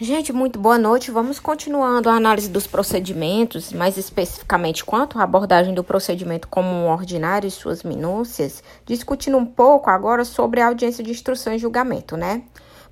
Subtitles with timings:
[0.00, 1.10] Gente, muito boa noite.
[1.10, 7.48] Vamos continuando a análise dos procedimentos, mais especificamente quanto à abordagem do procedimento comum ordinário
[7.48, 12.44] e suas minúcias, discutindo um pouco agora sobre a audiência de instrução e julgamento, né?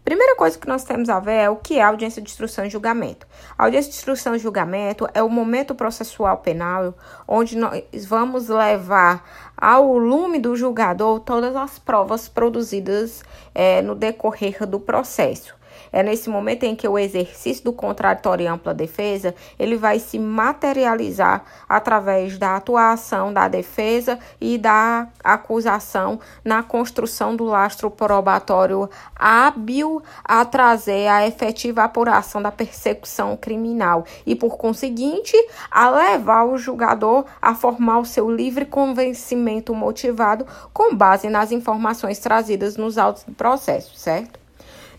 [0.05, 2.71] Primeira coisa que nós temos a ver é o que é audiência de instrução e
[2.71, 3.25] julgamento.
[3.57, 6.93] A audiência de instrução e julgamento é o momento processual penal
[7.29, 9.25] onde nós vamos levar
[9.57, 13.23] ao lume do julgador todas as provas produzidas
[13.55, 15.55] é, no decorrer do processo.
[15.93, 20.19] É nesse momento em que o exercício do contraditório e ampla defesa, ele vai se
[20.19, 30.03] materializar através da atuação da defesa e da acusação na construção do lastro probatório hábil
[30.25, 35.37] a trazer a efetiva apuração da persecução criminal e, por conseguinte,
[35.71, 42.19] a levar o julgador a formar o seu livre convencimento motivado com base nas informações
[42.19, 44.46] trazidas nos autos do processo, certo?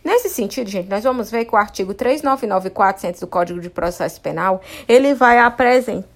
[0.07, 3.69] Nesse sentido, gente, nós vamos ver que o artigo 399 e 400 do Código de
[3.69, 6.07] Processo Penal, ele vai apresentar...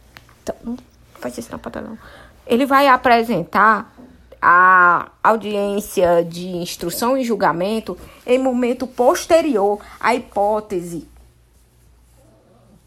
[1.20, 1.52] Faz isso.
[2.48, 3.94] Ele vai apresentar
[4.42, 11.06] a audiência de instrução e julgamento em momento posterior à hipótese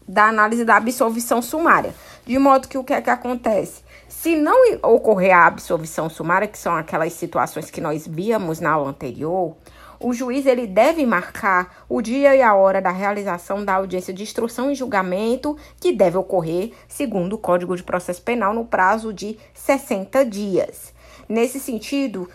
[0.07, 1.93] da análise da absolvição sumária.
[2.25, 3.83] De modo que o que é que acontece?
[4.09, 8.89] Se não ocorrer a absolvição sumária, que são aquelas situações que nós víamos na aula
[8.89, 9.55] anterior,
[9.99, 14.23] o juiz ele deve marcar o dia e a hora da realização da audiência de
[14.23, 19.37] instrução e julgamento, que deve ocorrer, segundo o Código de Processo Penal, no prazo de
[19.53, 20.93] 60 dias.
[21.27, 22.29] Nesse sentido,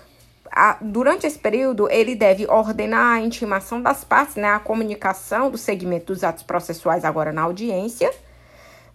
[0.51, 5.57] a, durante esse período, ele deve ordenar a intimação das partes, né, a comunicação do
[5.57, 8.11] segmento dos atos processuais agora na audiência,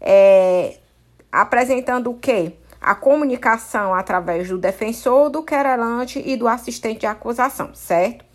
[0.01, 0.77] é,
[1.31, 2.53] apresentando o quê?
[2.81, 8.25] A comunicação através do defensor, do querelante e do assistente de acusação, certo?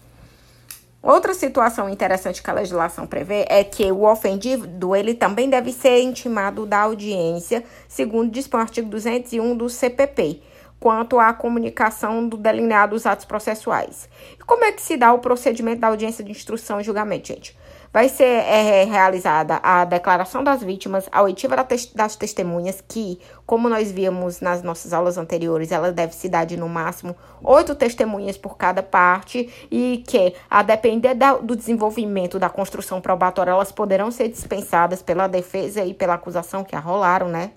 [1.02, 6.02] Outra situação interessante que a legislação prevê é que o ofendido ele também deve ser
[6.02, 10.42] intimado da audiência, segundo dispõe o artigo 201 do CPP,
[10.80, 14.08] quanto à comunicação do delineado dos atos processuais.
[14.34, 17.56] E como é que se dá o procedimento da audiência de instrução e julgamento, gente?
[17.92, 21.56] Vai ser é, realizada a declaração das vítimas, a oitiva
[21.92, 26.56] das testemunhas, que, como nós vimos nas nossas aulas anteriores, ela deve se dar de
[26.56, 32.48] no máximo oito testemunhas por cada parte, e que, a depender da, do desenvolvimento da
[32.48, 37.50] construção probatória, elas poderão ser dispensadas pela defesa e pela acusação que arrolaram, né?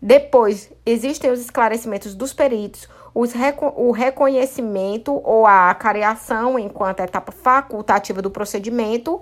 [0.00, 7.32] Depois, existem os esclarecimentos dos peritos, os reco o reconhecimento ou a acareação enquanto etapa
[7.32, 9.20] facultativa do procedimento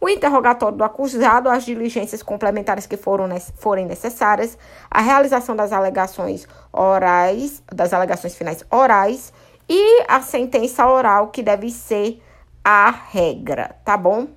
[0.00, 4.58] o interrogatório do acusado, as diligências complementares que foram, forem necessárias,
[4.90, 9.32] a realização das alegações orais, das alegações finais orais
[9.68, 12.22] e a sentença oral, que deve ser
[12.64, 14.28] a regra, tá bom?